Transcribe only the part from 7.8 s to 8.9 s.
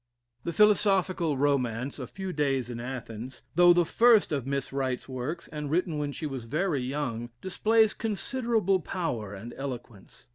considerable